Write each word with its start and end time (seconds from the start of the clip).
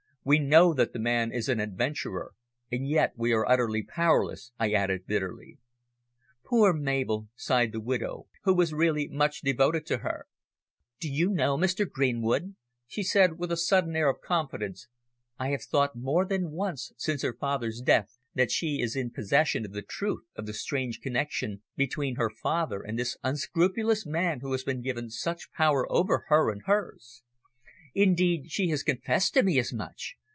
"We 0.23 0.37
know 0.37 0.75
that 0.75 0.93
the 0.93 0.99
man 0.99 1.31
is 1.31 1.49
an 1.49 1.59
adventurer, 1.59 2.33
and 2.71 2.87
yet 2.87 3.13
we 3.15 3.33
are 3.33 3.43
utterly 3.49 3.81
powerless," 3.81 4.51
I 4.59 4.71
added 4.71 5.07
bitterly. 5.07 5.57
"Poor 6.45 6.73
Mabel!" 6.73 7.27
sighed 7.35 7.71
the 7.71 7.79
widow, 7.81 8.27
who 8.43 8.53
was 8.53 8.71
really 8.71 9.07
much 9.07 9.41
devoted 9.41 9.83
to 9.87 9.97
her. 9.97 10.27
"Do 10.99 11.11
you 11.11 11.31
know, 11.31 11.57
Mr. 11.57 11.89
Greenwood," 11.89 12.53
she 12.85 13.01
said, 13.01 13.39
with 13.39 13.51
a 13.51 13.57
sudden 13.57 13.95
air 13.95 14.09
of 14.11 14.21
confidence, 14.21 14.87
"I 15.39 15.47
have 15.49 15.63
thought 15.63 15.95
more 15.95 16.23
than 16.23 16.51
once 16.51 16.93
since 16.97 17.23
her 17.23 17.33
father's 17.33 17.81
death 17.81 18.19
that 18.35 18.51
she 18.51 18.79
is 18.79 18.95
in 18.95 19.09
possession 19.09 19.65
of 19.65 19.71
the 19.71 19.81
truth 19.81 20.21
of 20.35 20.45
the 20.45 20.53
strange 20.53 21.01
connexion 21.01 21.63
between 21.75 22.17
her 22.17 22.29
father 22.29 22.83
and 22.83 22.99
this 22.99 23.17
unscrupulous 23.23 24.05
man 24.05 24.41
who 24.41 24.51
has 24.51 24.63
been 24.63 24.83
given 24.83 25.09
such 25.09 25.51
power 25.51 25.91
over 25.91 26.25
her 26.27 26.51
and 26.51 26.61
hers. 26.67 27.23
Indeed, 27.93 28.49
she 28.49 28.69
has 28.69 28.83
confessed 28.83 29.33
to 29.33 29.43
me 29.43 29.59
as 29.59 29.73
much. 29.73 30.15